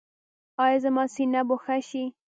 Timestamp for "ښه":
1.63-1.77